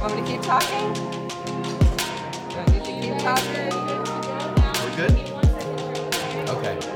Want 0.00 0.14
me 0.14 0.20
to 0.20 0.26
keep 0.26 0.42
talking? 0.42 0.92
Do 0.92 2.58
I 2.58 2.64
need 2.70 2.84
to 2.84 2.92
keep 2.92 3.18
talking? 3.18 3.70
We're 4.82 4.96
good? 4.96 5.12
Okay. 6.50 6.76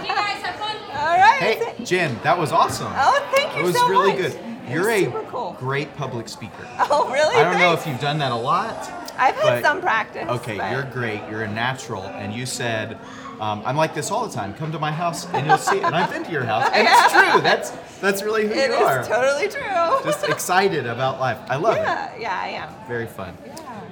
You 0.00 0.16
guys 0.16 0.40
have 0.42 0.56
fun. 0.56 0.76
All 0.96 1.16
right. 1.18 1.40
Hey, 1.76 1.84
Jen, 1.84 2.18
that 2.22 2.38
was 2.38 2.52
awesome. 2.52 2.92
Oh, 2.96 3.28
thank 3.34 3.54
you 3.56 3.60
so 3.60 3.62
much. 3.62 3.62
It 3.62 3.64
was 3.64 3.76
so 3.76 3.88
really 3.88 4.12
much. 4.12 4.32
good. 4.32 4.40
You're 4.70 4.86
was 4.86 4.88
a 5.02 5.04
super 5.04 5.22
cool. 5.24 5.56
great 5.58 5.94
public 5.96 6.28
speaker. 6.28 6.66
Oh, 6.90 7.10
really? 7.12 7.34
I 7.36 7.42
don't 7.44 7.58
know 7.58 7.72
if 7.72 7.86
you've 7.86 8.00
done 8.00 8.18
that 8.18 8.32
a 8.32 8.36
lot. 8.36 8.76
I've 9.20 9.34
had 9.36 9.42
but- 9.42 9.62
some 9.62 9.80
practice. 9.80 10.28
Okay, 10.28 10.56
but- 10.56 10.72
you're 10.72 10.82
great. 10.84 11.20
You're 11.30 11.42
a 11.42 11.50
natural, 11.52 12.02
and 12.04 12.32
you 12.32 12.46
said, 12.46 12.98
um, 13.40 13.62
"I'm 13.66 13.76
like 13.76 13.94
this 13.94 14.10
all 14.10 14.26
the 14.26 14.34
time. 14.34 14.54
Come 14.54 14.72
to 14.72 14.78
my 14.78 14.90
house, 14.92 15.26
and 15.32 15.46
you'll 15.46 15.58
see." 15.58 15.76
it." 15.78 15.84
And 15.84 15.94
I've 15.94 16.10
been 16.10 16.24
to 16.24 16.30
your 16.32 16.44
house, 16.44 16.68
and 16.72 16.88
it's 16.88 17.12
true. 17.32 17.40
That's 17.42 17.70
that's 18.00 18.22
really 18.22 18.46
who 18.46 18.54
It 18.54 18.70
you 18.70 18.76
is 18.76 18.82
are. 18.82 19.04
totally 19.04 19.48
true. 19.48 20.04
Just 20.10 20.26
excited 20.28 20.86
about 20.86 21.20
life. 21.20 21.38
I 21.48 21.56
love 21.56 21.76
it. 21.76 21.82
yeah, 21.82 22.16
yeah, 22.18 22.40
I 22.42 22.48
am. 22.48 22.68
Very 22.88 23.06
fun. 23.06 23.36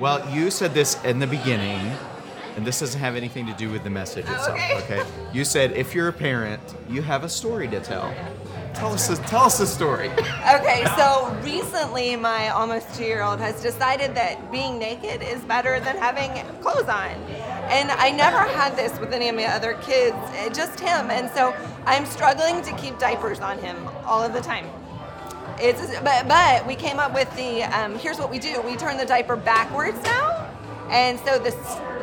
Well, 0.01 0.27
you 0.35 0.51
said 0.51 0.75
this 0.75 1.03
in 1.05 1.19
the 1.19 1.27
beginning, 1.27 1.93
and 2.57 2.65
this 2.67 2.81
doesn't 2.81 3.01
have 3.01 3.17
anything 3.17 3.47
to 3.47 3.53
do 3.55 3.71
with 3.71 3.85
the 3.85 3.91
message 3.91 4.25
itself. 4.29 4.51
Okay. 4.51 4.77
Okay. 4.79 5.03
You 5.33 5.45
said 5.45 5.73
if 5.73 5.95
you're 5.95 6.09
a 6.09 6.13
parent, 6.13 6.61
you 6.89 7.03
have 7.03 7.23
a 7.25 7.29
story 7.29 7.69
to 7.69 7.81
tell. 7.81 8.15
Tell 8.79 8.93
us. 8.93 9.09
The, 9.09 9.17
tell 9.17 9.47
us 9.47 9.73
story. 9.75 10.09
Okay, 10.09 10.85
so 10.97 11.37
recently 11.43 12.15
my 12.15 12.51
almost 12.51 12.95
two 12.95 13.03
year 13.03 13.23
old 13.23 13.41
has 13.41 13.61
decided 13.61 14.15
that 14.15 14.53
being 14.53 14.79
naked 14.79 15.21
is 15.21 15.43
better 15.43 15.81
than 15.81 15.97
having 15.97 16.31
clothes 16.63 16.89
on. 16.89 17.11
And 17.71 17.91
I 17.91 18.13
never 18.13 18.39
had 18.39 18.77
this 18.77 18.97
with 19.01 19.13
any 19.13 19.29
of 19.29 19.35
my 19.35 19.47
other 19.47 19.75
kids, 19.83 20.17
eh, 20.35 20.51
just 20.51 20.79
him. 20.79 21.11
And 21.11 21.29
so 21.33 21.57
I'm 21.87 22.07
struggling 22.07 22.63
to 22.63 22.73
keep 22.77 22.97
diapers 23.01 23.41
on 23.41 23.59
him 23.59 23.77
all 24.05 24.23
of 24.23 24.33
the 24.33 24.41
time. 24.41 24.67
It's 25.59 25.99
but 25.99 26.29
but 26.29 26.65
we 26.65 26.77
came 26.77 27.01
up 27.01 27.13
with 27.13 27.35
the 27.35 27.65
um, 27.65 27.99
here's 27.99 28.19
what 28.19 28.31
we 28.31 28.39
do 28.39 28.63
we 28.63 28.77
turn 28.77 28.97
the 28.97 29.05
diaper 29.05 29.35
backwards 29.35 30.01
now, 30.05 30.49
and 30.89 31.19
so 31.19 31.37
the 31.37 31.51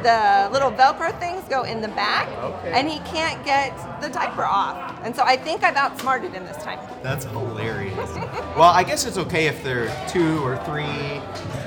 the 0.06 0.50
little 0.54 0.72
Velcro 0.72 1.20
things 1.20 1.44
go 1.50 1.64
in 1.64 1.82
the 1.82 1.88
back, 1.90 2.28
Okay. 2.38 2.72
and 2.74 2.88
he 2.88 3.00
can't 3.00 3.44
get 3.44 3.74
the 4.02 4.08
diaper 4.10 4.44
off. 4.44 5.00
And 5.04 5.16
so 5.16 5.24
I 5.24 5.36
think 5.36 5.64
I've 5.64 5.76
outsmarted 5.76 6.32
him 6.32 6.46
this 6.46 6.58
time. 6.58 6.80
That's 7.02 7.26
hilarious. 7.26 7.96
well, 8.56 8.70
I 8.70 8.84
guess 8.84 9.06
it's 9.08 9.18
okay 9.18 9.48
if 9.48 9.64
they're 9.64 9.90
two 10.08 10.46
or 10.46 10.58
three. 10.66 11.20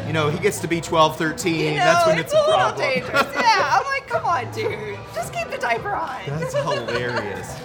You 0.07 0.13
know, 0.13 0.31
he 0.31 0.39
gets 0.39 0.61
to 0.61 0.69
be 0.69 0.81
12, 0.81 1.17
13. 1.19 1.55
You 1.55 1.71
know, 1.71 1.77
that's 1.79 2.07
when 2.07 2.19
it's, 2.19 2.33
it's, 2.33 2.41
a 2.41 2.45
little 2.47 2.55
problem. 2.55 2.81
dangerous. 2.81 3.27
Yeah, 3.49 3.79
I'm 3.81 3.85
like, 3.87 4.07
come 4.07 4.25
on, 4.25 4.53
dude, 4.53 4.97
just 5.15 5.33
keep 5.33 5.51
the 5.51 5.59
diaper 5.59 5.91
on. 5.91 6.21
That's 6.29 6.55
hilarious. 6.63 7.57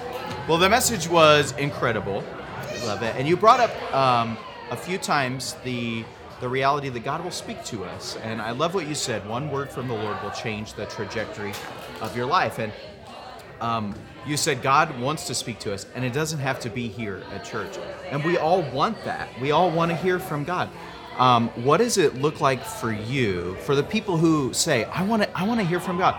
Well, 0.48 0.58
the 0.58 0.70
message 0.70 1.08
was 1.08 1.52
incredible. 1.58 2.24
I 2.68 2.86
love 2.86 3.04
it. 3.04 3.16
And 3.16 3.28
you 3.28 3.38
brought 3.38 3.60
up 3.60 3.94
um, 3.94 4.38
a 4.72 4.76
few 4.76 4.98
times 4.98 5.56
the 5.64 6.04
the 6.40 6.50
reality 6.50 6.90
that 6.90 7.04
God 7.04 7.24
will 7.24 7.32
speak 7.32 7.64
to 7.66 7.84
us. 7.86 8.18
And 8.24 8.42
I 8.42 8.52
love 8.52 8.74
what 8.74 8.88
you 8.88 8.96
said. 8.96 9.28
One 9.28 9.52
word 9.52 9.70
from 9.70 9.88
the 9.88 9.94
Lord 9.94 10.22
will 10.22 10.32
change 10.32 10.74
the 10.74 10.86
trajectory 10.86 11.54
of 12.02 12.16
your 12.16 12.26
life. 12.26 12.60
And 12.60 12.72
um, 13.62 13.96
you 14.26 14.36
said 14.38 14.62
God 14.62 15.00
wants 15.00 15.28
to 15.28 15.36
speak 15.36 15.60
to 15.60 15.74
us, 15.74 15.86
and 15.96 16.04
it 16.04 16.14
doesn't 16.14 16.40
have 16.40 16.60
to 16.62 16.70
be 16.70 16.88
here 16.88 17.24
at 17.34 17.46
church. 17.46 17.78
And 18.10 18.24
we 18.24 18.38
all 18.38 18.62
want 18.72 19.02
that. 19.06 19.30
We 19.40 19.52
all 19.52 19.72
want 19.72 19.92
to 19.92 19.98
hear 19.98 20.20
from 20.20 20.44
God. 20.44 20.70
Um, 21.18 21.50
what 21.64 21.78
does 21.78 21.98
it 21.98 22.16
look 22.16 22.42
like 22.42 22.64
for 22.64 22.92
you, 22.92 23.56
for 23.62 23.76
the 23.76 23.84
people 23.84 24.18
who 24.18 24.52
say, 24.52 24.86
"I 24.86 25.04
want 25.04 25.24
to, 25.24 25.38
I 25.38 25.44
want 25.44 25.60
to 25.60 25.66
hear 25.66 25.80
from 25.80 25.98
God"? 25.98 26.16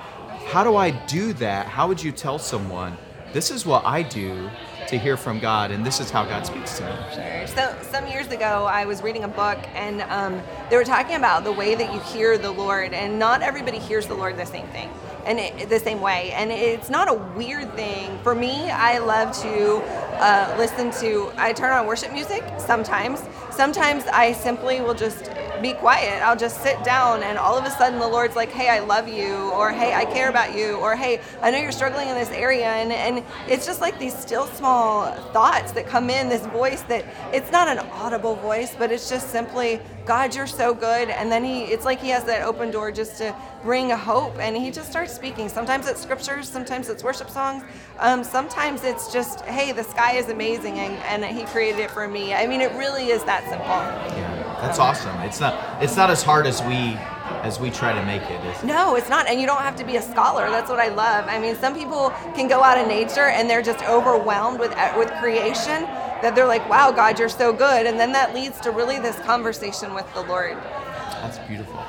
How 0.46 0.62
do 0.62 0.76
I 0.76 0.90
do 1.06 1.32
that? 1.34 1.66
How 1.66 1.88
would 1.88 2.02
you 2.02 2.12
tell 2.12 2.38
someone, 2.38 2.96
"This 3.32 3.50
is 3.50 3.66
what 3.66 3.84
I 3.84 4.02
do 4.02 4.48
to 4.88 4.98
hear 4.98 5.16
from 5.16 5.38
God, 5.38 5.70
and 5.70 5.84
this 5.84 6.00
is 6.00 6.10
how 6.10 6.24
God 6.24 6.46
speaks 6.46 6.78
to 6.78 6.84
me"? 6.84 6.92
Sure. 7.14 7.46
So 7.46 7.77
some 7.82 8.06
years 8.06 8.28
ago, 8.28 8.66
I 8.66 8.84
was 8.84 9.02
reading 9.02 9.24
a 9.24 9.28
book, 9.28 9.58
and 9.74 10.02
um, 10.02 10.42
they 10.70 10.77
were 10.77 10.84
talking 10.84 11.16
about 11.16 11.44
the 11.44 11.52
way 11.52 11.74
that 11.74 11.92
you 11.92 12.00
hear 12.00 12.38
the 12.38 12.50
Lord, 12.50 12.92
and 12.92 13.18
not 13.18 13.42
everybody 13.42 13.78
hears 13.78 14.06
the 14.06 14.14
Lord 14.14 14.36
the 14.36 14.46
same 14.46 14.66
thing, 14.68 14.90
and 15.27 15.39
it, 15.39 15.68
the 15.68 15.78
same 15.78 16.00
way. 16.00 16.33
And 16.33 16.50
it's 16.50 16.90
not 16.90 17.08
a 17.08 17.14
weird 17.14 17.74
thing 17.74 18.18
for 18.22 18.34
me. 18.34 18.70
I 18.70 18.98
love 18.98 19.36
to 19.42 19.83
uh, 20.22 20.55
listen 20.58 20.90
to. 21.02 21.33
I 21.36 21.52
turn 21.52 21.72
on 21.72 21.86
worship 21.86 22.12
music 22.12 22.45
sometimes. 22.58 23.22
Sometimes 23.51 24.05
I 24.06 24.33
simply 24.33 24.80
will 24.80 24.95
just 24.95 25.30
be 25.64 25.73
quiet. 25.73 26.23
I'll 26.23 26.36
just 26.36 26.63
sit 26.63 26.83
down, 26.85 27.23
and 27.23 27.39
all 27.39 27.57
of 27.57 27.64
a 27.64 27.70
sudden 27.70 27.98
the 27.98 28.07
Lord's 28.07 28.36
like, 28.36 28.51
"Hey, 28.51 28.69
I 28.69 28.80
love 28.80 29.08
you," 29.08 29.51
or 29.58 29.73
"Hey, 29.73 29.95
I 29.95 30.05
care 30.05 30.29
about 30.29 30.55
you," 30.55 30.77
or 30.77 30.95
"Hey, 30.95 31.20
I 31.41 31.51
know 31.51 31.58
you're 31.58 31.73
struggling 31.73 32.08
in 32.08 32.14
this 32.14 32.30
area," 32.30 32.67
and 32.67 32.92
and 32.92 33.25
it's 33.48 33.64
just 33.64 33.80
like 33.80 33.98
these 33.98 34.17
still 34.27 34.47
small 34.58 35.11
thoughts 35.33 35.73
that 35.73 35.86
come 35.86 36.11
in. 36.11 36.29
This 36.29 36.47
voice 36.47 36.83
that 36.83 37.05
it's 37.33 37.51
not 37.51 37.67
an 37.69 37.79
audible 38.02 38.36
voice, 38.36 38.75
but 38.79 38.92
it's 38.92 39.08
just 39.08 39.30
simply, 39.30 39.80
"God, 40.05 40.35
you're 40.35 40.47
so 40.47 40.75
good," 40.75 41.08
and 41.08 41.33
then 41.33 41.42
he, 41.42 41.64
it's 41.75 41.86
like 41.86 41.98
he 41.98 42.11
has 42.11 42.25
that 42.25 42.42
open 42.42 42.70
door 42.70 42.92
just 42.92 43.17
to 43.19 43.35
bring 43.63 43.92
a 43.92 43.96
hope, 43.96 44.36
and 44.39 44.55
he 44.55 44.70
just 44.70 44.91
starts 44.91 45.14
speaking. 45.14 45.48
Sometimes 45.48 45.89
it's 45.89 46.02
scriptures, 46.02 46.46
sometimes 46.46 46.91
it's 46.91 47.02
worship 47.02 47.31
songs, 47.31 47.64
um, 48.01 48.23
sometimes 48.23 48.85
it's 48.85 49.11
just, 49.11 49.41
"Hey, 49.57 49.73
the 49.73 49.85
sky 49.85 50.13
is 50.13 50.29
amazing," 50.29 50.79
and, 50.79 51.25
and 51.25 51.25
he 51.39 51.45
created 51.46 51.81
it 51.81 51.91
for 51.91 52.07
me. 52.07 52.35
I 52.35 52.46
mean, 52.46 52.61
it 52.61 52.73
really 52.73 53.07
is 53.17 53.25
that 53.25 53.42
simple. 53.48 54.33
That's 54.60 54.78
awesome. 54.78 55.16
It's 55.20 55.40
not, 55.40 55.82
it's 55.82 55.96
not 55.96 56.10
as 56.10 56.22
hard 56.22 56.46
as 56.46 56.62
we, 56.62 56.96
as 57.42 57.60
we 57.60 57.70
try 57.70 57.92
to 57.92 58.04
make 58.04 58.22
it. 58.22 58.44
Is 58.44 58.62
it? 58.62 58.66
No, 58.66 58.96
it's 58.96 59.08
not. 59.08 59.28
And 59.28 59.40
you 59.40 59.46
don't 59.46 59.60
have 59.60 59.76
to 59.76 59.84
be 59.84 59.96
a 59.96 60.02
scholar. 60.02 60.50
That's 60.50 60.70
what 60.70 60.80
I 60.80 60.88
love. 60.88 61.26
I 61.28 61.38
mean, 61.38 61.54
some 61.56 61.74
people 61.74 62.10
can 62.34 62.48
go 62.48 62.62
out 62.62 62.78
in 62.78 62.88
nature 62.88 63.28
and 63.28 63.48
they're 63.48 63.62
just 63.62 63.84
overwhelmed 63.84 64.60
with 64.60 64.72
uh, 64.72 64.94
with 64.96 65.10
creation 65.20 65.82
that 66.22 66.34
they're 66.34 66.46
like, 66.46 66.66
"Wow, 66.68 66.90
God, 66.90 67.18
you're 67.18 67.28
so 67.28 67.52
good." 67.52 67.86
And 67.86 67.98
then 67.98 68.12
that 68.12 68.34
leads 68.34 68.60
to 68.60 68.70
really 68.70 68.98
this 68.98 69.18
conversation 69.20 69.94
with 69.94 70.12
the 70.14 70.22
Lord. 70.22 70.56
That's 70.56 71.38
beautiful. 71.48 71.82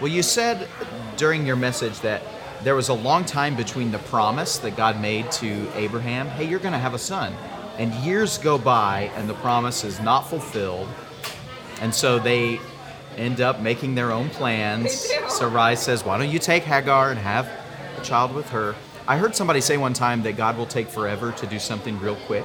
Well, 0.00 0.10
you 0.10 0.22
said 0.22 0.68
during 1.16 1.46
your 1.46 1.56
message 1.56 2.00
that 2.00 2.22
there 2.62 2.74
was 2.74 2.88
a 2.88 2.94
long 2.94 3.24
time 3.24 3.56
between 3.56 3.90
the 3.90 3.98
promise 3.98 4.58
that 4.58 4.76
God 4.76 5.00
made 5.00 5.30
to 5.32 5.70
Abraham, 5.74 6.26
hey, 6.28 6.44
you're 6.48 6.58
going 6.58 6.72
to 6.72 6.78
have 6.78 6.94
a 6.94 6.98
son. 6.98 7.32
And 7.78 7.92
years 7.96 8.38
go 8.38 8.58
by 8.58 9.10
and 9.16 9.28
the 9.28 9.34
promise 9.34 9.84
is 9.84 10.00
not 10.00 10.22
fulfilled. 10.22 10.88
And 11.80 11.94
so 11.94 12.18
they 12.18 12.60
end 13.16 13.40
up 13.40 13.60
making 13.60 13.94
their 13.94 14.12
own 14.12 14.28
plans. 14.30 15.08
Sarai 15.28 15.76
says, 15.76 16.04
why 16.04 16.18
don't 16.18 16.30
you 16.30 16.38
take 16.38 16.62
Hagar 16.64 17.10
and 17.10 17.18
have 17.18 17.48
a 17.98 18.02
child 18.04 18.34
with 18.34 18.48
her? 18.50 18.74
I 19.08 19.16
heard 19.18 19.36
somebody 19.36 19.60
say 19.60 19.76
one 19.76 19.92
time 19.92 20.22
that 20.24 20.36
God 20.36 20.56
will 20.56 20.66
take 20.66 20.88
forever 20.88 21.32
to 21.32 21.46
do 21.46 21.58
something 21.58 21.98
real 22.00 22.16
quick. 22.26 22.44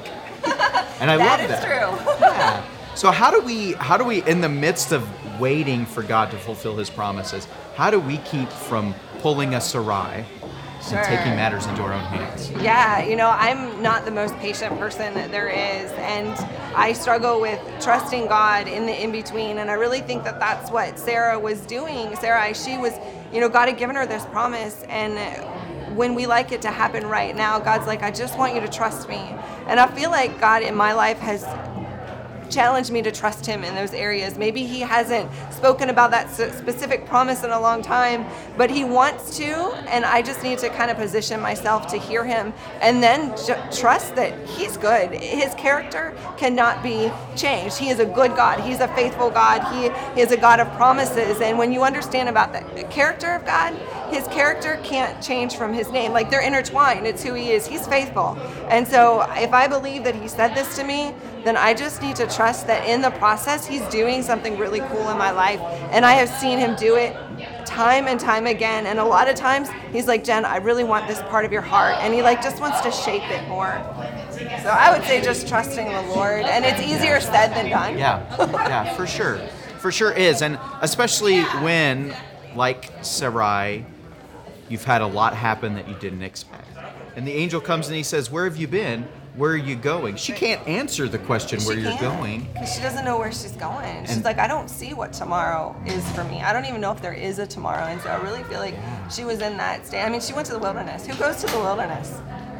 And 0.99 1.09
I 1.09 1.17
That 1.17 1.39
love 1.39 1.49
that. 1.49 1.63
true. 1.63 2.27
Yeah. 2.27 2.63
So 2.95 3.09
how 3.09 3.31
do 3.31 3.39
we 3.41 3.71
how 3.73 3.97
do 3.97 4.03
we 4.03 4.21
in 4.25 4.41
the 4.41 4.49
midst 4.49 4.91
of 4.91 5.07
waiting 5.39 5.85
for 5.85 6.03
God 6.03 6.29
to 6.31 6.37
fulfill 6.37 6.75
his 6.75 6.89
promises, 6.89 7.47
how 7.75 7.89
do 7.89 7.99
we 7.99 8.17
keep 8.17 8.49
from 8.49 8.93
pulling 9.19 9.55
a 9.55 9.61
Sarai 9.61 10.25
Sure. 10.87 10.97
and 10.97 11.07
taking 11.07 11.35
matters 11.35 11.65
into 11.65 11.81
our 11.83 11.93
own 11.93 12.03
hands? 12.05 12.49
Yeah, 12.51 13.03
you 13.03 13.15
know, 13.15 13.29
I'm 13.29 13.81
not 13.81 14.05
the 14.05 14.11
most 14.11 14.35
patient 14.37 14.77
person 14.79 15.13
that 15.13 15.31
there 15.31 15.49
is, 15.49 15.91
and 15.93 16.29
I 16.75 16.93
struggle 16.93 17.39
with 17.39 17.59
trusting 17.79 18.27
God 18.27 18.67
in 18.67 18.85
the 18.85 19.03
in 19.03 19.11
between. 19.11 19.59
And 19.59 19.69
I 19.69 19.73
really 19.73 20.01
think 20.01 20.23
that 20.23 20.39
that's 20.39 20.71
what 20.71 20.97
Sarah 20.97 21.39
was 21.39 21.61
doing. 21.61 22.15
Sarah, 22.15 22.53
she 22.53 22.77
was, 22.77 22.93
you 23.31 23.39
know, 23.39 23.49
God 23.49 23.69
had 23.69 23.77
given 23.77 23.95
her 23.95 24.05
this 24.05 24.25
promise, 24.25 24.83
and 24.89 25.17
when 25.95 26.15
we 26.15 26.25
like 26.25 26.51
it 26.51 26.61
to 26.61 26.71
happen 26.71 27.05
right 27.05 27.35
now, 27.35 27.59
God's 27.59 27.87
like, 27.87 28.01
I 28.01 28.11
just 28.11 28.37
want 28.37 28.55
you 28.55 28.61
to 28.61 28.67
trust 28.67 29.09
me. 29.09 29.17
And 29.67 29.79
I 29.79 29.87
feel 29.87 30.09
like 30.09 30.39
God 30.39 30.63
in 30.63 30.75
my 30.75 30.93
life 30.93 31.19
has 31.19 31.43
challenged 32.51 32.91
me 32.91 33.01
to 33.01 33.11
trust 33.11 33.45
him 33.45 33.63
in 33.63 33.73
those 33.73 33.93
areas. 33.93 34.37
Maybe 34.37 34.65
he 34.65 34.81
hasn't 34.81 35.31
spoken 35.51 35.89
about 35.89 36.11
that 36.11 36.29
specific 36.29 37.05
promise 37.05 37.43
in 37.43 37.49
a 37.49 37.59
long 37.59 37.81
time, 37.81 38.25
but 38.57 38.69
he 38.69 38.83
wants 38.83 39.37
to, 39.37 39.45
and 39.87 40.05
I 40.05 40.21
just 40.21 40.43
need 40.43 40.59
to 40.59 40.69
kind 40.69 40.91
of 40.91 40.97
position 40.97 41.39
myself 41.39 41.87
to 41.87 41.97
hear 41.97 42.25
him 42.25 42.53
and 42.81 43.01
then 43.01 43.33
trust 43.71 44.15
that 44.15 44.37
he's 44.47 44.77
good. 44.77 45.11
His 45.11 45.53
character 45.55 46.15
cannot 46.37 46.83
be 46.83 47.11
changed. 47.35 47.77
He 47.77 47.89
is 47.89 47.99
a 47.99 48.05
good 48.05 48.35
God. 48.35 48.59
He's 48.59 48.79
a 48.79 48.87
faithful 48.89 49.29
God. 49.29 49.61
He 49.73 50.21
is 50.21 50.31
a 50.31 50.37
God 50.37 50.59
of 50.59 50.71
promises. 50.73 51.39
And 51.41 51.57
when 51.57 51.71
you 51.71 51.83
understand 51.83 52.27
about 52.29 52.51
the 52.51 52.83
character 52.85 53.33
of 53.33 53.45
God, 53.45 53.73
his 54.11 54.27
character 54.27 54.79
can't 54.83 55.23
change 55.23 55.55
from 55.55 55.73
his 55.73 55.89
name. 55.89 56.11
Like 56.11 56.29
they're 56.29 56.41
intertwined. 56.41 57.07
It's 57.07 57.23
who 57.23 57.33
he 57.33 57.51
is. 57.51 57.65
He's 57.65 57.87
faithful. 57.87 58.37
And 58.69 58.85
so 58.85 59.21
if 59.37 59.53
I 59.53 59.67
believe 59.67 60.03
that 60.03 60.15
he 60.15 60.27
said 60.27 60.53
this 60.53 60.75
to 60.75 60.83
me, 60.83 61.13
then 61.43 61.57
I 61.57 61.73
just 61.73 62.01
need 62.01 62.15
to 62.17 62.27
trust 62.27 62.67
that 62.67 62.87
in 62.87 63.01
the 63.01 63.11
process 63.11 63.65
he's 63.65 63.85
doing 63.87 64.21
something 64.21 64.57
really 64.57 64.79
cool 64.79 65.09
in 65.09 65.17
my 65.17 65.31
life. 65.31 65.59
And 65.91 66.05
I 66.05 66.13
have 66.13 66.29
seen 66.29 66.59
him 66.59 66.75
do 66.75 66.95
it 66.95 67.15
time 67.65 68.07
and 68.07 68.19
time 68.19 68.45
again. 68.45 68.85
And 68.85 68.99
a 68.99 69.05
lot 69.05 69.29
of 69.29 69.35
times 69.35 69.69
he's 69.91 70.07
like, 70.07 70.23
Jen, 70.23 70.45
I 70.45 70.57
really 70.57 70.83
want 70.83 71.07
this 71.07 71.19
part 71.23 71.45
of 71.45 71.51
your 71.51 71.61
heart. 71.61 71.95
And 71.99 72.13
he 72.13 72.21
like 72.21 72.43
just 72.43 72.59
wants 72.59 72.81
to 72.81 72.91
shape 72.91 73.23
it 73.29 73.47
more. 73.47 73.71
So 74.63 74.69
I 74.69 74.95
would 74.95 75.05
say 75.07 75.21
just 75.21 75.47
trusting 75.47 75.85
the 75.85 76.01
Lord. 76.03 76.43
And 76.45 76.65
it's 76.65 76.81
easier 76.81 77.19
said 77.19 77.49
than 77.49 77.69
done. 77.69 77.97
Yeah, 77.97 78.25
yeah, 78.53 78.95
for 78.95 79.07
sure, 79.07 79.37
for 79.79 79.91
sure 79.91 80.11
is, 80.11 80.41
and 80.41 80.59
especially 80.81 81.41
when, 81.41 82.15
like 82.55 82.91
Sarai, 83.01 83.85
you've 84.69 84.83
had 84.83 85.01
a 85.01 85.07
lot 85.07 85.35
happen 85.35 85.75
that 85.75 85.87
you 85.87 85.95
didn't 85.95 86.23
expect, 86.23 86.67
and 87.15 87.27
the 87.27 87.33
angel 87.33 87.61
comes 87.61 87.87
and 87.87 87.95
he 87.95 88.03
says, 88.03 88.31
"Where 88.31 88.45
have 88.45 88.57
you 88.57 88.67
been?" 88.67 89.07
Where 89.35 89.51
are 89.51 89.57
you 89.57 89.75
going? 89.75 90.15
She 90.17 90.33
can't 90.33 90.65
answer 90.67 91.07
the 91.07 91.17
question 91.19 91.59
where 91.61 91.75
She 91.75 91.81
you're 91.83 91.91
can't, 91.91 92.17
going. 92.17 92.47
Because 92.53 92.73
she 92.75 92.81
doesn't 92.81 93.05
know 93.05 93.17
where 93.17 93.31
she's 93.31 93.53
going. 93.53 94.05
She's 94.05 94.23
like, 94.23 94.39
I 94.39 94.47
don't 94.47 94.69
see 94.69 94.93
what 94.93 95.13
tomorrow 95.13 95.75
is 95.85 96.09
for 96.11 96.23
me. 96.25 96.41
I 96.41 96.51
don't 96.51 96.65
even 96.65 96.81
know 96.81 96.91
if 96.91 97.01
there 97.01 97.13
is 97.13 97.39
a 97.39 97.47
tomorrow. 97.47 97.83
And 97.85 98.01
so 98.01 98.09
I 98.09 98.15
really 98.21 98.43
feel 98.43 98.59
like 98.59 98.75
she 99.09 99.23
was 99.23 99.39
in 99.41 99.55
that 99.57 99.85
state. 99.87 100.03
I 100.03 100.09
mean, 100.09 100.21
she 100.21 100.33
went 100.33 100.47
to 100.47 100.53
the 100.53 100.59
wilderness. 100.59 101.07
Who 101.07 101.15
goes 101.15 101.37
to 101.41 101.47
the 101.47 101.59
wilderness? 101.59 102.13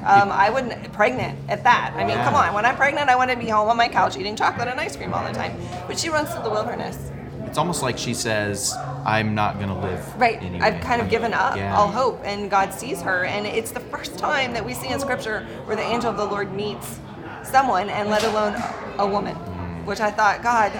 Um, 0.04 0.32
I 0.32 0.50
wouldn't, 0.50 0.92
pregnant 0.94 1.38
at 1.50 1.64
that. 1.64 1.94
I 1.96 2.00
mean, 2.00 2.10
Yeah. 2.18 2.24
come 2.26 2.34
on. 2.36 2.54
When 2.54 2.66
I'm 2.66 2.76
pregnant, 2.76 3.10
I 3.10 3.16
want 3.16 3.30
to 3.32 3.38
be 3.38 3.48
home 3.50 3.70
on 3.70 3.78
my 3.78 3.88
couch 3.88 4.18
eating 4.18 4.36
chocolate 4.36 4.68
and 4.68 4.80
ice 4.80 4.96
cream 4.96 5.14
all 5.14 5.24
the 5.28 5.34
time. 5.34 5.56
But 5.88 6.00
she 6.00 6.10
runs 6.10 6.34
to 6.34 6.42
the 6.42 6.50
wilderness. 6.50 7.12
It's 7.52 7.58
almost 7.58 7.82
like 7.82 7.98
she 7.98 8.14
says, 8.14 8.74
I'm 9.06 9.36
not 9.36 9.58
going 9.58 9.68
to 9.68 9.76
live. 9.76 10.16
Right. 10.18 10.42
Anyway. 10.42 10.66
I've 10.66 10.80
kind 10.82 11.02
of 11.02 11.10
given 11.10 11.34
up 11.34 11.58
Yeah. 11.58 11.76
all 11.76 11.90
hope, 11.90 12.22
and 12.24 12.50
God 12.50 12.74
sees 12.74 13.02
her. 13.02 13.26
And 13.26 13.46
it's 13.46 13.72
the 13.72 13.82
first 13.82 14.18
time 14.18 14.54
that 14.54 14.64
we 14.66 14.74
see 14.74 14.88
in 14.88 15.02
Scripture 15.02 15.46
where 15.66 15.76
the 15.76 15.82
angel 15.84 16.10
of 16.10 16.16
the 16.16 16.24
Lord 16.24 16.54
meets 16.54 16.98
someone, 17.44 17.90
and 17.90 18.10
let 18.10 18.24
alone 18.24 18.56
a 19.00 19.06
woman, 19.06 19.36
Mm. 19.36 19.84
which 19.86 20.00
I 20.00 20.12
thought, 20.12 20.42
God, 20.42 20.72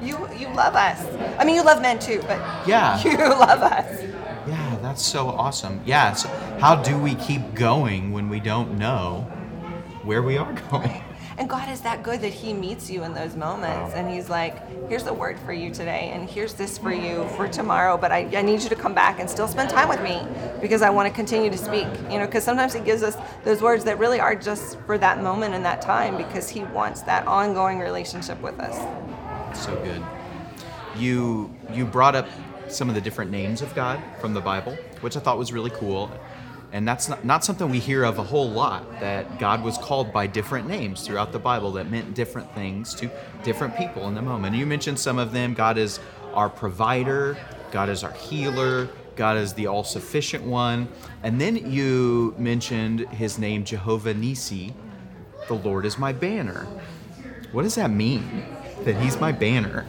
you 0.00 0.26
you 0.38 0.48
love 0.54 0.74
us. 0.74 1.04
I 1.38 1.44
mean, 1.44 1.54
you 1.54 1.62
love 1.62 1.82
men 1.82 1.98
too, 1.98 2.22
but 2.26 2.38
Yeah. 2.66 2.98
you 3.04 3.18
love 3.18 3.60
us. 3.62 4.00
Yeah, 4.48 4.76
that's 4.80 5.02
so 5.04 5.28
awesome. 5.28 5.82
Yeah, 5.84 6.14
so 6.14 6.30
how 6.60 6.76
do 6.76 6.96
we 6.96 7.14
keep 7.16 7.54
going 7.54 8.10
when 8.10 8.30
we 8.30 8.40
don't 8.40 8.78
know 8.78 9.26
where 10.02 10.22
we 10.22 10.38
are 10.38 10.50
going? 10.70 11.02
And 11.40 11.48
God 11.48 11.70
is 11.70 11.80
that 11.80 12.02
good 12.02 12.20
that 12.20 12.34
He 12.34 12.52
meets 12.52 12.90
you 12.90 13.02
in 13.02 13.14
those 13.14 13.34
moments, 13.34 13.94
and 13.94 14.10
He's 14.10 14.28
like, 14.28 14.60
"Here's 14.90 15.06
a 15.06 15.14
word 15.14 15.38
for 15.38 15.54
you 15.54 15.70
today, 15.70 16.10
and 16.12 16.28
here's 16.28 16.52
this 16.52 16.76
for 16.76 16.92
you 16.92 17.26
for 17.30 17.48
tomorrow. 17.48 17.96
But 17.96 18.12
I, 18.12 18.28
I 18.36 18.42
need 18.42 18.62
you 18.62 18.68
to 18.68 18.76
come 18.76 18.92
back 18.92 19.18
and 19.20 19.28
still 19.28 19.48
spend 19.48 19.70
time 19.70 19.88
with 19.88 20.02
me 20.02 20.20
because 20.60 20.82
I 20.82 20.90
want 20.90 21.08
to 21.08 21.14
continue 21.14 21.50
to 21.50 21.56
speak. 21.56 21.86
You 22.10 22.18
know, 22.18 22.26
because 22.26 22.44
sometimes 22.44 22.74
He 22.74 22.80
gives 22.80 23.02
us 23.02 23.16
those 23.42 23.62
words 23.62 23.84
that 23.84 23.98
really 23.98 24.20
are 24.20 24.34
just 24.34 24.78
for 24.80 24.98
that 24.98 25.22
moment 25.22 25.54
and 25.54 25.64
that 25.64 25.80
time 25.80 26.18
because 26.18 26.50
He 26.50 26.64
wants 26.64 27.00
that 27.02 27.26
ongoing 27.26 27.78
relationship 27.78 28.38
with 28.42 28.60
us. 28.60 28.76
So 29.58 29.74
good. 29.76 30.02
You 30.94 31.56
you 31.72 31.86
brought 31.86 32.14
up 32.14 32.28
some 32.68 32.90
of 32.90 32.94
the 32.94 33.00
different 33.00 33.30
names 33.30 33.62
of 33.62 33.74
God 33.74 33.98
from 34.20 34.34
the 34.34 34.42
Bible, 34.42 34.76
which 35.00 35.16
I 35.16 35.20
thought 35.20 35.38
was 35.38 35.54
really 35.54 35.70
cool. 35.70 36.10
And 36.72 36.86
that's 36.86 37.08
not, 37.08 37.24
not 37.24 37.44
something 37.44 37.68
we 37.68 37.80
hear 37.80 38.04
of 38.04 38.18
a 38.18 38.22
whole 38.22 38.48
lot, 38.48 39.00
that 39.00 39.38
God 39.38 39.64
was 39.64 39.76
called 39.78 40.12
by 40.12 40.26
different 40.26 40.68
names 40.68 41.04
throughout 41.04 41.32
the 41.32 41.38
Bible 41.38 41.72
that 41.72 41.90
meant 41.90 42.14
different 42.14 42.54
things 42.54 42.94
to 42.94 43.10
different 43.42 43.76
people 43.76 44.06
in 44.06 44.14
the 44.14 44.22
moment. 44.22 44.54
You 44.54 44.66
mentioned 44.66 44.98
some 44.98 45.18
of 45.18 45.32
them. 45.32 45.54
God 45.54 45.78
is 45.78 45.98
our 46.32 46.48
provider, 46.48 47.36
God 47.72 47.88
is 47.88 48.04
our 48.04 48.12
healer, 48.12 48.88
God 49.16 49.36
is 49.36 49.52
the 49.54 49.66
all 49.66 49.82
sufficient 49.82 50.44
one. 50.44 50.88
And 51.22 51.40
then 51.40 51.70
you 51.70 52.34
mentioned 52.38 53.00
his 53.10 53.38
name, 53.38 53.64
Jehovah 53.64 54.14
Nisi, 54.14 54.72
the 55.48 55.54
Lord 55.54 55.84
is 55.84 55.98
my 55.98 56.12
banner. 56.12 56.66
What 57.52 57.64
does 57.64 57.74
that 57.74 57.90
mean? 57.90 58.46
That 58.84 58.94
he's 58.96 59.20
my 59.20 59.32
banner? 59.32 59.84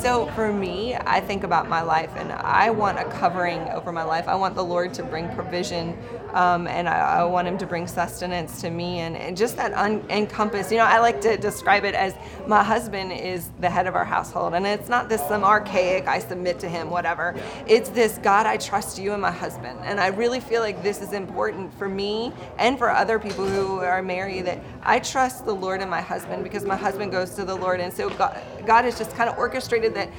So 0.00 0.28
for 0.28 0.50
me, 0.50 0.94
I 0.94 1.20
think 1.20 1.44
about 1.44 1.68
my 1.68 1.82
life, 1.82 2.10
and 2.16 2.32
I 2.32 2.70
want 2.70 2.98
a 2.98 3.04
covering 3.04 3.60
over 3.68 3.92
my 3.92 4.02
life. 4.02 4.28
I 4.28 4.34
want 4.34 4.54
the 4.54 4.64
Lord 4.64 4.94
to 4.94 5.02
bring 5.02 5.28
provision, 5.34 5.94
um, 6.32 6.66
and 6.68 6.88
I, 6.88 7.18
I 7.18 7.24
want 7.24 7.46
Him 7.46 7.58
to 7.58 7.66
bring 7.66 7.86
sustenance 7.86 8.62
to 8.62 8.70
me, 8.70 9.00
and, 9.00 9.14
and 9.14 9.36
just 9.36 9.56
that 9.56 9.74
un- 9.74 10.02
encompass. 10.08 10.72
You 10.72 10.78
know, 10.78 10.86
I 10.86 11.00
like 11.00 11.20
to 11.20 11.36
describe 11.36 11.84
it 11.84 11.94
as 11.94 12.14
my 12.46 12.62
husband 12.62 13.12
is 13.12 13.50
the 13.60 13.68
head 13.68 13.86
of 13.86 13.94
our 13.94 14.06
household, 14.06 14.54
and 14.54 14.66
it's 14.66 14.88
not 14.88 15.10
this 15.10 15.20
some 15.28 15.44
archaic 15.44 16.08
I 16.08 16.18
submit 16.18 16.58
to 16.60 16.68
him, 16.70 16.88
whatever. 16.88 17.34
It's 17.66 17.90
this 17.90 18.16
God, 18.22 18.46
I 18.46 18.56
trust 18.56 18.98
you 18.98 19.12
and 19.12 19.20
my 19.20 19.30
husband, 19.30 19.80
and 19.82 20.00
I 20.00 20.06
really 20.06 20.40
feel 20.40 20.62
like 20.62 20.82
this 20.82 21.02
is 21.02 21.12
important 21.12 21.76
for 21.78 21.90
me 21.90 22.32
and 22.58 22.78
for 22.78 22.88
other 22.88 23.18
people 23.18 23.46
who 23.46 23.80
are 23.80 24.00
married 24.00 24.46
that 24.46 24.60
I 24.82 25.00
trust 25.00 25.44
the 25.44 25.54
Lord 25.54 25.82
and 25.82 25.90
my 25.90 26.00
husband 26.00 26.42
because 26.42 26.64
my 26.64 26.76
husband 26.76 27.12
goes 27.12 27.34
to 27.34 27.44
the 27.44 27.54
Lord, 27.54 27.80
and 27.80 27.92
so 27.92 28.08
God, 28.08 28.40
God 28.64 28.86
has 28.86 28.96
just 28.96 29.14
kind 29.14 29.28
of 29.28 29.36
orchestrated 29.36 29.89
that 29.90 30.10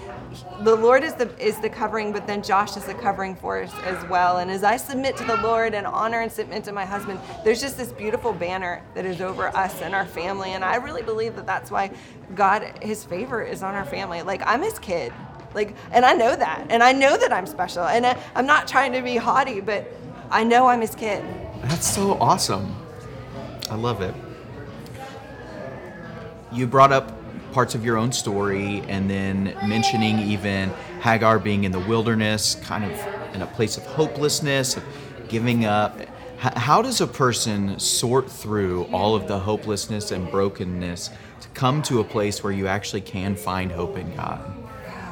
the 0.62 0.76
Lord 0.76 1.04
is 1.04 1.14
the 1.14 1.36
is 1.40 1.60
the 1.60 1.70
covering, 1.70 2.12
but 2.12 2.28
then 2.28 2.42
Josh 2.44 2.78
is 2.78 2.86
the 2.86 2.94
covering 2.94 3.36
for 3.36 3.62
us 3.62 3.74
as 3.84 4.08
well. 4.10 4.38
And 4.38 4.50
as 4.52 4.64
I 4.64 4.78
submit 4.78 5.18
to 5.18 5.24
the 5.24 5.38
Lord 5.38 5.74
and 5.74 5.86
honor 5.86 6.22
and 6.22 6.32
submit 6.32 6.64
to 6.66 6.72
my 6.72 6.86
husband, 6.86 7.20
there's 7.44 7.62
just 7.62 7.78
this 7.78 7.92
beautiful 7.92 8.34
banner 8.34 8.84
that 8.96 9.06
is 9.06 9.22
over 9.22 9.48
us 9.48 9.82
and 9.82 9.94
our 9.94 10.06
family. 10.06 10.52
And 10.52 10.64
I 10.64 10.76
really 10.76 11.04
believe 11.04 11.36
that 11.36 11.46
that's 11.46 11.72
why 11.72 11.92
God, 12.36 12.64
His 12.82 13.04
favor 13.04 13.42
is 13.42 13.64
on 13.64 13.76
our 13.76 13.86
family. 13.86 14.22
Like 14.22 14.42
I'm 14.46 14.62
His 14.62 14.80
kid, 14.80 15.12
like, 15.54 15.76
and 15.92 16.06
I 16.06 16.14
know 16.14 16.36
that, 16.36 16.68
and 16.70 16.82
I 16.82 16.92
know 16.92 17.18
that 17.18 17.34
I'm 17.34 17.46
special, 17.46 17.84
and 17.84 18.06
I, 18.06 18.18
I'm 18.36 18.46
not 18.46 18.68
trying 18.68 18.94
to 18.94 19.02
be 19.02 19.18
haughty, 19.18 19.60
but 19.60 19.92
I 20.30 20.44
know 20.44 20.68
I'm 20.68 20.82
His 20.82 20.96
kid. 20.96 21.24
That's 21.64 21.88
so 21.88 22.14
awesome. 22.14 22.76
I 23.70 23.76
love 23.76 24.02
it. 24.02 24.16
You 26.52 26.68
brought 26.68 26.92
up 26.92 27.21
parts 27.52 27.76
of 27.76 27.86
your 27.86 27.98
own 27.98 28.12
story 28.12 28.82
and 28.88 29.10
then 29.10 29.56
mentioning 29.66 30.20
even 30.20 30.70
Hagar 31.02 31.40
being 31.40 31.64
in 31.64 31.72
the 31.72 31.80
wilderness, 31.80 32.56
kind 32.56 32.86
of 32.86 33.36
in 33.36 33.42
a 33.42 33.48
place 33.48 33.78
of 33.78 33.86
hopelessness, 33.86 34.78
of 34.78 34.84
giving 35.28 35.66
up. 35.66 36.00
How 36.38 36.82
does 36.82 37.02
a 37.02 37.08
person 37.08 37.78
sort 37.80 38.30
through 38.30 38.86
all 38.86 39.16
of 39.16 39.28
the 39.28 39.40
hopelessness 39.40 40.12
and 40.12 40.30
brokenness 40.32 41.10
to 41.42 41.48
come 41.50 41.82
to 41.84 42.00
a 42.00 42.04
place 42.04 42.44
where 42.44 42.54
you 42.54 42.68
actually 42.68 43.02
can 43.02 43.36
find 43.36 43.72
hope 43.72 43.98
in 43.98 44.16
God? 44.16 44.40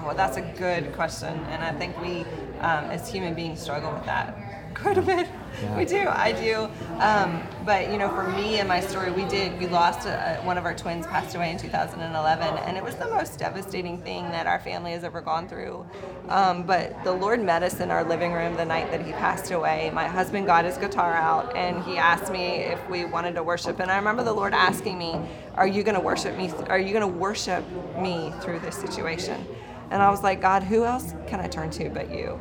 Well, 0.03 0.15
that's 0.15 0.37
a 0.37 0.53
good 0.57 0.91
question, 0.93 1.37
and 1.49 1.61
I 1.63 1.71
think 1.71 1.99
we, 2.01 2.21
um, 2.61 2.85
as 2.85 3.11
human 3.11 3.35
beings, 3.35 3.61
struggle 3.61 3.93
with 3.93 4.05
that 4.05 4.48
quite 4.73 4.97
a 4.97 5.01
bit. 5.01 5.27
Yeah. 5.61 5.77
We 5.77 5.85
do, 5.85 6.07
I 6.07 6.31
do. 6.31 6.69
Um, 6.99 7.41
but 7.65 7.91
you 7.91 7.97
know, 7.97 8.09
for 8.09 8.23
me 8.29 8.59
and 8.59 8.67
my 8.67 8.79
story, 8.79 9.11
we 9.11 9.25
did. 9.25 9.59
We 9.59 9.67
lost 9.67 10.07
a, 10.07 10.39
one 10.43 10.57
of 10.57 10.65
our 10.65 10.73
twins, 10.73 11.05
passed 11.05 11.35
away 11.35 11.51
in 11.51 11.57
2011, 11.57 12.57
and 12.59 12.77
it 12.77 12.83
was 12.83 12.95
the 12.95 13.07
most 13.07 13.39
devastating 13.39 14.01
thing 14.01 14.23
that 14.31 14.47
our 14.47 14.59
family 14.59 14.91
has 14.91 15.03
ever 15.03 15.21
gone 15.21 15.49
through. 15.49 15.85
Um, 16.29 16.63
but 16.63 17.03
the 17.03 17.11
Lord 17.11 17.43
met 17.43 17.63
us 17.63 17.79
in 17.79 17.91
our 17.91 18.03
living 18.03 18.31
room 18.31 18.55
the 18.55 18.65
night 18.65 18.91
that 18.91 19.05
he 19.05 19.11
passed 19.13 19.51
away. 19.51 19.91
My 19.93 20.07
husband 20.07 20.45
got 20.45 20.65
his 20.65 20.77
guitar 20.77 21.13
out, 21.13 21.55
and 21.55 21.83
he 21.83 21.97
asked 21.97 22.31
me 22.31 22.57
if 22.57 22.89
we 22.89 23.05
wanted 23.05 23.35
to 23.35 23.43
worship. 23.43 23.79
And 23.79 23.91
I 23.91 23.97
remember 23.97 24.23
the 24.23 24.33
Lord 24.33 24.53
asking 24.53 24.97
me, 24.97 25.19
"Are 25.55 25.67
you 25.67 25.83
going 25.83 25.95
to 25.95 26.01
worship 26.01 26.37
me? 26.37 26.51
Are 26.67 26.79
you 26.79 26.93
going 26.93 27.01
to 27.01 27.07
worship 27.19 27.65
me 27.97 28.33
through 28.41 28.59
this 28.59 28.75
situation?" 28.75 29.45
And 29.91 30.01
I 30.01 30.09
was 30.09 30.23
like, 30.23 30.41
God, 30.41 30.63
who 30.63 30.85
else 30.85 31.13
can 31.27 31.39
I 31.39 31.47
turn 31.47 31.71
to 31.71 31.89
but 31.89 32.11
you? 32.11 32.39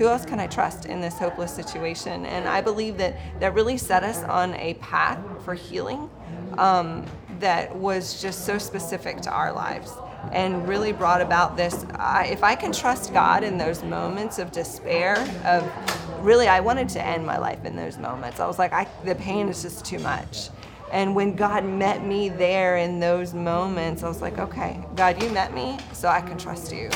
Who 0.00 0.08
else 0.08 0.24
can 0.24 0.40
I 0.40 0.46
trust 0.46 0.86
in 0.86 1.02
this 1.02 1.18
hopeless 1.18 1.54
situation? 1.54 2.24
And 2.24 2.48
I 2.48 2.62
believe 2.62 2.96
that 2.96 3.18
that 3.38 3.52
really 3.52 3.76
set 3.76 4.02
us 4.02 4.22
on 4.22 4.54
a 4.54 4.72
path 4.74 5.20
for 5.44 5.52
healing 5.52 6.08
um, 6.56 7.04
that 7.38 7.76
was 7.76 8.22
just 8.22 8.46
so 8.46 8.56
specific 8.56 9.20
to 9.20 9.30
our 9.30 9.52
lives 9.52 9.92
and 10.32 10.66
really 10.66 10.92
brought 10.92 11.20
about 11.20 11.54
this. 11.54 11.84
I, 11.96 12.28
if 12.32 12.42
I 12.42 12.54
can 12.54 12.72
trust 12.72 13.12
God 13.12 13.44
in 13.44 13.58
those 13.58 13.84
moments 13.84 14.38
of 14.38 14.52
despair, 14.52 15.18
of 15.44 15.70
really, 16.24 16.48
I 16.48 16.60
wanted 16.60 16.88
to 16.90 17.06
end 17.06 17.26
my 17.26 17.36
life 17.36 17.66
in 17.66 17.76
those 17.76 17.98
moments. 17.98 18.40
I 18.40 18.46
was 18.46 18.58
like, 18.58 18.72
I, 18.72 18.88
the 19.04 19.16
pain 19.16 19.50
is 19.50 19.60
just 19.60 19.84
too 19.84 19.98
much. 19.98 20.48
And 20.94 21.14
when 21.14 21.36
God 21.36 21.62
met 21.62 22.06
me 22.06 22.30
there 22.30 22.78
in 22.78 23.00
those 23.00 23.34
moments, 23.34 24.02
I 24.02 24.08
was 24.08 24.22
like, 24.22 24.38
okay, 24.38 24.82
God, 24.96 25.22
you 25.22 25.28
met 25.28 25.52
me, 25.52 25.76
so 25.92 26.08
I 26.08 26.22
can 26.22 26.38
trust 26.38 26.72
you. 26.72 26.88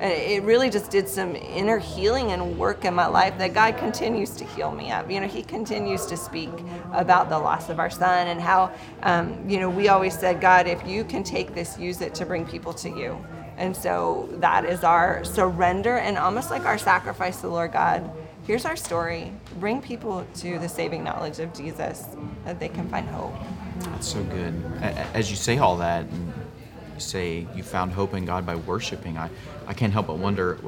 And 0.00 0.12
it 0.12 0.42
really 0.42 0.70
just 0.70 0.90
did 0.90 1.08
some 1.08 1.36
inner 1.36 1.78
healing 1.78 2.32
and 2.32 2.58
work 2.58 2.84
in 2.84 2.94
my 2.94 3.06
life 3.06 3.38
that 3.38 3.54
God 3.54 3.76
continues 3.76 4.30
to 4.30 4.44
heal 4.44 4.72
me 4.72 4.92
of. 4.92 5.10
You 5.10 5.20
know, 5.20 5.28
He 5.28 5.42
continues 5.42 6.06
to 6.06 6.16
speak 6.16 6.50
about 6.92 7.28
the 7.28 7.38
loss 7.38 7.68
of 7.68 7.78
our 7.78 7.90
son 7.90 8.28
and 8.28 8.40
how, 8.40 8.72
um, 9.02 9.48
you 9.48 9.58
know, 9.58 9.70
we 9.70 9.88
always 9.88 10.18
said, 10.18 10.40
God, 10.40 10.66
if 10.66 10.86
you 10.86 11.04
can 11.04 11.22
take 11.22 11.54
this, 11.54 11.78
use 11.78 12.00
it 12.00 12.14
to 12.16 12.26
bring 12.26 12.46
people 12.46 12.72
to 12.74 12.88
you. 12.88 13.24
And 13.56 13.76
so 13.76 14.28
that 14.32 14.64
is 14.64 14.82
our 14.82 15.24
surrender 15.24 15.98
and 15.98 16.18
almost 16.18 16.50
like 16.50 16.64
our 16.64 16.78
sacrifice 16.78 17.36
to 17.36 17.42
the 17.42 17.52
Lord 17.52 17.72
God. 17.72 18.10
Here's 18.46 18.64
our 18.64 18.76
story. 18.76 19.32
Bring 19.58 19.80
people 19.80 20.26
to 20.36 20.58
the 20.58 20.68
saving 20.68 21.04
knowledge 21.04 21.38
of 21.38 21.54
Jesus 21.54 22.04
that 22.44 22.60
they 22.60 22.68
can 22.68 22.88
find 22.88 23.08
hope. 23.08 23.34
That's 23.78 24.08
so 24.08 24.22
good. 24.24 24.54
As 25.14 25.30
you 25.30 25.36
say 25.36 25.56
all 25.58 25.76
that, 25.78 26.04
and 26.04 26.33
say 26.98 27.46
you 27.54 27.62
found 27.62 27.92
hope 27.92 28.14
in 28.14 28.24
God 28.24 28.46
by 28.46 28.56
worshiping, 28.56 29.18
I, 29.18 29.30
I 29.66 29.74
can't 29.74 29.92
help 29.92 30.06
but 30.08 30.18
wonder. 30.18 30.58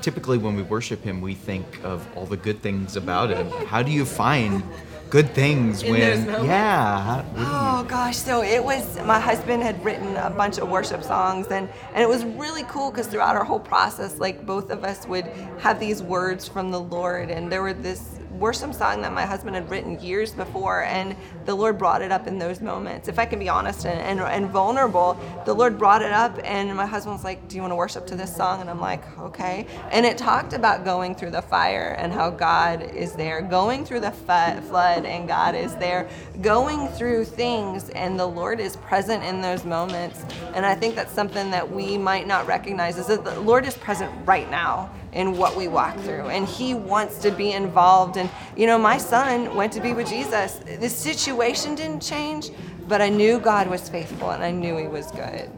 Typically, 0.00 0.36
when 0.38 0.56
we 0.56 0.62
worship 0.62 1.02
Him, 1.02 1.20
we 1.20 1.34
think 1.34 1.64
of 1.84 2.06
all 2.16 2.26
the 2.26 2.36
good 2.36 2.60
things 2.60 2.96
about 2.96 3.30
Him. 3.30 3.48
How 3.66 3.82
do 3.82 3.92
you 3.92 4.04
find 4.04 4.62
good 5.10 5.30
things 5.34 5.82
In 5.82 5.92
when? 5.92 6.26
Yeah. 6.46 7.00
How, 7.02 7.16
what 7.22 7.34
do 7.36 7.40
you- 7.40 7.46
Oh 7.50 7.84
gosh, 7.88 8.16
so 8.16 8.42
it 8.42 8.62
was 8.64 8.98
my 9.04 9.20
husband 9.20 9.62
had 9.62 9.84
written 9.84 10.16
a 10.16 10.30
bunch 10.30 10.58
of 10.58 10.68
worship 10.68 11.02
songs 11.04 11.48
and 11.48 11.68
and 11.94 12.02
it 12.02 12.08
was 12.08 12.24
really 12.24 12.62
cool 12.64 12.90
because 12.90 13.06
throughout 13.08 13.36
our 13.36 13.44
whole 13.44 13.58
process 13.60 14.18
like 14.18 14.46
both 14.46 14.70
of 14.70 14.84
us 14.84 15.06
would 15.06 15.26
have 15.58 15.78
these 15.80 16.02
words 16.02 16.48
from 16.48 16.70
the 16.70 16.80
Lord 16.80 17.30
and 17.30 17.50
there 17.52 17.60
were 17.62 17.74
this 17.74 18.18
worship 18.38 18.74
song 18.74 19.02
that 19.02 19.12
my 19.12 19.24
husband 19.24 19.54
had 19.54 19.68
written 19.70 20.00
years 20.00 20.32
before, 20.32 20.84
and 20.84 21.16
the 21.44 21.54
Lord 21.54 21.78
brought 21.78 22.02
it 22.02 22.12
up 22.12 22.26
in 22.26 22.38
those 22.38 22.60
moments. 22.60 23.08
If 23.08 23.18
I 23.18 23.26
can 23.26 23.38
be 23.38 23.48
honest 23.48 23.86
and, 23.86 24.00
and, 24.00 24.20
and 24.20 24.50
vulnerable, 24.50 25.18
the 25.44 25.54
Lord 25.54 25.78
brought 25.78 26.02
it 26.02 26.12
up, 26.12 26.38
and 26.44 26.74
my 26.76 26.86
husband 26.86 27.14
was 27.14 27.24
like, 27.24 27.48
Do 27.48 27.56
you 27.56 27.62
want 27.62 27.72
to 27.72 27.76
worship 27.76 28.06
to 28.08 28.16
this 28.16 28.34
song? 28.34 28.60
And 28.60 28.70
I'm 28.70 28.80
like, 28.80 29.02
Okay. 29.18 29.66
And 29.90 30.06
it 30.06 30.18
talked 30.18 30.52
about 30.52 30.84
going 30.84 31.14
through 31.14 31.30
the 31.30 31.42
fire 31.42 31.96
and 31.98 32.12
how 32.12 32.30
God 32.30 32.82
is 32.82 33.12
there, 33.12 33.42
going 33.42 33.84
through 33.84 34.00
the 34.00 34.12
flood 34.12 35.04
and 35.04 35.28
God 35.28 35.54
is 35.54 35.74
there, 35.76 36.08
going 36.40 36.88
through 36.88 37.24
things 37.24 37.90
and 37.90 38.18
the 38.18 38.26
Lord 38.26 38.60
is 38.60 38.76
present 38.76 39.22
in 39.24 39.40
those 39.40 39.64
moments. 39.64 40.24
And 40.54 40.64
I 40.64 40.74
think 40.74 40.94
that's 40.94 41.12
something 41.12 41.50
that 41.50 41.70
we 41.70 41.98
might 41.98 42.26
not 42.26 42.46
recognize 42.46 42.98
is 42.98 43.06
that 43.06 43.24
the 43.24 43.40
Lord 43.40 43.66
is 43.66 43.76
present 43.76 44.10
right 44.26 44.50
now 44.50 44.90
in 45.12 45.36
what 45.36 45.56
we 45.56 45.68
walk 45.68 45.96
through 46.00 46.26
and 46.28 46.46
he 46.46 46.74
wants 46.74 47.18
to 47.18 47.30
be 47.30 47.52
involved. 47.52 48.16
And 48.16 48.30
you 48.56 48.66
know 48.66 48.78
my 48.78 48.98
son 48.98 49.54
went 49.54 49.72
to 49.74 49.80
be 49.80 49.92
with 49.92 50.08
jesus. 50.08 50.60
The 50.80 50.88
situation 50.88 51.74
didn't 51.74 52.00
change 52.00 52.50
but 52.88 53.00
i 53.00 53.08
knew 53.08 53.38
god 53.38 53.68
was 53.68 53.88
faithful 53.88 54.30
and 54.30 54.42
i 54.42 54.50
knew 54.50 54.76
he 54.76 54.88
was 54.88 55.10
good. 55.12 55.50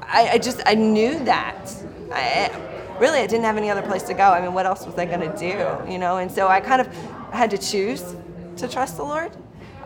I, 0.00 0.30
I 0.32 0.38
just 0.38 0.60
i 0.66 0.74
knew 0.74 1.22
that. 1.24 1.72
I, 2.12 2.50
really 2.98 3.20
i 3.20 3.26
didn't 3.26 3.44
have 3.44 3.56
any 3.56 3.70
other 3.70 3.82
place 3.82 4.02
to 4.04 4.14
go. 4.14 4.24
I 4.24 4.40
mean 4.40 4.52
what 4.52 4.66
else 4.66 4.84
was 4.84 4.98
i 4.98 5.04
going 5.04 5.20
to 5.20 5.36
do 5.38 5.90
you 5.90 5.98
know? 5.98 6.18
And 6.18 6.30
so 6.30 6.48
i 6.48 6.60
kind 6.60 6.80
of 6.80 6.88
had 7.32 7.50
to 7.50 7.58
choose 7.58 8.16
to 8.56 8.68
trust 8.68 8.96
the 8.96 9.04
lord. 9.04 9.30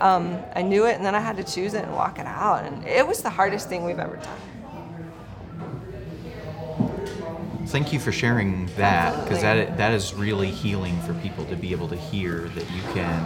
Um, 0.01 0.39
i 0.57 0.63
knew 0.63 0.87
it 0.87 0.97
and 0.97 1.05
then 1.05 1.15
i 1.15 1.21
had 1.21 1.37
to 1.37 1.45
choose 1.45 1.75
it 1.75 1.85
and 1.85 1.93
walk 1.93 2.19
it 2.19 2.27
out. 2.27 2.65
And 2.65 2.87
it 2.87 3.07
was 3.07 3.23
the 3.23 3.31
hardest 3.31 3.69
thing 3.69 3.85
we've 3.85 3.99
ever 3.99 4.17
done 4.17 4.39
thank 7.73 7.91
you 7.91 7.99
for 7.99 8.13
sharing 8.13 8.67
that 8.77 9.25
because 9.25 9.41
that 9.41 9.79
that 9.79 9.95
is 9.95 10.13
really 10.13 10.51
healing 10.51 11.01
for 11.01 11.15
people 11.15 11.45
to 11.47 11.57
be 11.57 11.73
able 11.73 11.89
to 11.89 11.97
hear 11.97 12.41
that 12.51 12.71
you 12.71 12.83
can 12.93 13.25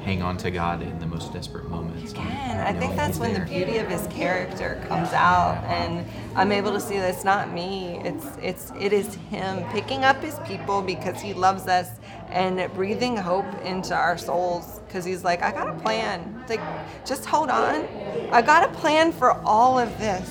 hang 0.00 0.22
on 0.22 0.36
to 0.36 0.50
God 0.50 0.82
in 0.82 0.98
the 0.98 1.06
most 1.06 1.32
desperate 1.32 1.68
moments. 1.68 2.12
You 2.12 2.18
can. 2.18 2.66
I 2.66 2.72
think 2.72 2.96
that's 2.96 3.18
when 3.18 3.34
there. 3.34 3.44
the 3.44 3.50
beauty 3.50 3.76
of 3.76 3.88
His 3.88 4.06
character 4.08 4.82
comes 4.88 5.12
out, 5.12 5.62
and 5.64 6.06
I'm 6.34 6.52
able 6.52 6.72
to 6.72 6.80
see 6.80 6.96
that 6.96 7.14
it's 7.14 7.22
not 7.22 7.52
me. 7.52 8.00
It's 8.02 8.26
it's 8.40 8.72
it 8.80 8.94
is 8.94 9.14
Him 9.14 9.62
picking 9.72 10.04
up 10.04 10.22
His 10.22 10.38
people 10.40 10.80
because 10.80 11.20
He 11.20 11.34
loves 11.34 11.66
us 11.66 11.90
and 12.30 12.72
breathing 12.72 13.16
hope 13.16 13.46
into 13.62 13.94
our 13.94 14.16
souls 14.16 14.80
because 14.86 15.04
He's 15.04 15.22
like, 15.22 15.42
I 15.42 15.52
got 15.52 15.68
a 15.68 15.74
plan. 15.74 16.40
It's 16.40 16.50
like, 16.50 17.06
just 17.06 17.26
hold 17.26 17.50
on. 17.50 17.86
I 18.32 18.40
got 18.40 18.68
a 18.68 18.72
plan 18.78 19.12
for 19.12 19.32
all 19.44 19.78
of 19.78 19.96
this. 19.98 20.30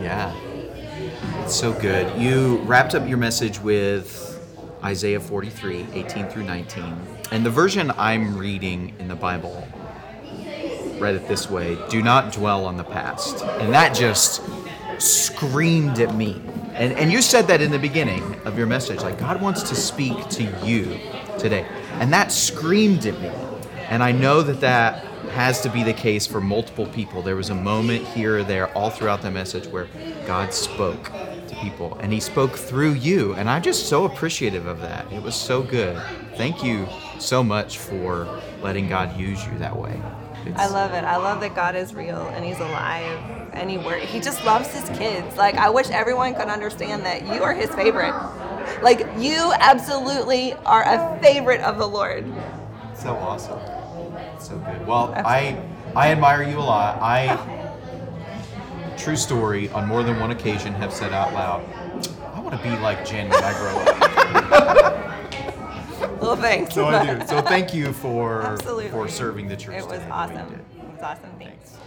Yeah. 0.00 0.32
It's 1.42 1.56
so 1.56 1.72
good. 1.72 2.20
You 2.22 2.58
wrapped 2.58 2.94
up 2.94 3.08
your 3.08 3.18
message 3.18 3.58
with 3.58 4.38
Isaiah 4.84 5.18
43, 5.18 5.88
18 5.92 6.28
through 6.28 6.44
19. 6.44 6.96
And 7.32 7.44
the 7.44 7.50
version 7.50 7.90
I'm 7.98 8.38
reading 8.38 8.94
in 9.00 9.08
the 9.08 9.16
Bible 9.16 9.66
read 11.00 11.16
it 11.16 11.26
this 11.26 11.50
way 11.50 11.76
Do 11.90 12.00
not 12.00 12.32
dwell 12.32 12.64
on 12.64 12.76
the 12.76 12.84
past. 12.84 13.42
And 13.44 13.74
that 13.74 13.92
just 13.92 14.40
screamed 14.98 15.98
at 15.98 16.14
me. 16.14 16.40
And, 16.74 16.92
and 16.92 17.10
you 17.10 17.20
said 17.20 17.48
that 17.48 17.60
in 17.60 17.72
the 17.72 17.78
beginning 17.78 18.36
of 18.44 18.56
your 18.56 18.68
message, 18.68 19.00
like 19.00 19.18
God 19.18 19.42
wants 19.42 19.68
to 19.68 19.74
speak 19.74 20.28
to 20.28 20.44
you 20.64 20.96
today. 21.40 21.66
And 21.94 22.12
that 22.12 22.30
screamed 22.30 23.04
at 23.04 23.20
me. 23.20 23.32
And 23.88 24.00
I 24.00 24.12
know 24.12 24.42
that 24.42 24.60
that 24.60 25.04
has 25.32 25.60
to 25.62 25.68
be 25.70 25.82
the 25.82 25.92
case 25.92 26.26
for 26.26 26.40
multiple 26.40 26.86
people. 26.86 27.20
There 27.20 27.36
was 27.36 27.50
a 27.50 27.54
moment 27.54 28.06
here 28.06 28.38
or 28.38 28.44
there 28.44 28.72
all 28.76 28.90
throughout 28.90 29.22
the 29.22 29.30
message 29.30 29.66
where 29.66 29.88
God 30.24 30.54
spoke 30.54 31.10
people 31.62 31.96
and 32.00 32.12
he 32.12 32.18
spoke 32.18 32.58
through 32.58 32.92
you 32.92 33.34
and 33.34 33.48
i'm 33.48 33.62
just 33.62 33.86
so 33.86 34.04
appreciative 34.04 34.66
of 34.66 34.80
that. 34.80 35.10
It 35.12 35.22
was 35.22 35.36
so 35.36 35.62
good. 35.62 35.96
Thank 36.34 36.62
you 36.64 36.88
so 37.18 37.44
much 37.44 37.78
for 37.78 38.26
letting 38.60 38.88
god 38.88 39.16
use 39.16 39.46
you 39.46 39.56
that 39.58 39.76
way. 39.76 40.02
It's, 40.44 40.58
i 40.60 40.66
love 40.66 40.92
it. 40.92 41.04
I 41.04 41.16
love 41.18 41.40
that 41.40 41.54
god 41.54 41.76
is 41.76 41.94
real 41.94 42.26
and 42.34 42.44
he's 42.44 42.58
alive 42.58 43.20
and 43.52 43.70
he 43.70 43.78
work, 43.78 44.00
he 44.00 44.18
just 44.18 44.44
loves 44.44 44.68
his 44.74 44.88
kids. 44.98 45.36
Like 45.36 45.54
i 45.54 45.70
wish 45.70 45.88
everyone 45.90 46.34
could 46.34 46.48
understand 46.48 47.06
that 47.06 47.22
you 47.32 47.44
are 47.44 47.54
his 47.54 47.70
favorite. 47.70 48.12
Like 48.82 49.06
you 49.16 49.52
absolutely 49.60 50.54
are 50.66 50.82
a 50.82 51.20
favorite 51.22 51.60
of 51.60 51.78
the 51.78 51.86
lord. 51.86 52.24
So 52.96 53.14
awesome. 53.14 53.60
So 54.40 54.58
good. 54.58 54.84
Well 54.84 55.14
absolutely. 55.14 55.62
i 55.94 56.08
i 56.08 56.10
admire 56.10 56.42
you 56.42 56.58
a 56.58 56.68
lot. 56.74 57.00
I 57.00 57.38
true 58.96 59.16
story, 59.16 59.68
on 59.70 59.86
more 59.86 60.02
than 60.02 60.18
one 60.20 60.30
occasion 60.30 60.72
have 60.74 60.92
said 60.92 61.12
out 61.12 61.32
loud, 61.32 61.64
I 62.34 62.40
want 62.40 62.56
to 62.56 62.62
be 62.62 62.70
like 62.78 63.06
Jen 63.06 63.28
when 63.28 63.44
I 63.44 63.52
grow 63.52 63.78
up. 63.78 64.00
well, 66.20 66.36
thanks. 66.36 66.74
So 66.74 66.86
I 66.86 67.18
do. 67.18 67.26
So 67.26 67.42
thank 67.42 67.74
you 67.74 67.92
for 67.92 68.42
Absolutely. 68.42 68.90
for 68.90 69.08
serving 69.08 69.48
the 69.48 69.56
church. 69.56 69.76
It 69.76 69.86
was 69.86 70.00
awesome. 70.10 70.54
It 70.54 70.64
was 70.92 71.02
awesome. 71.02 71.30
Thanks. 71.38 71.70
thanks. 71.70 71.78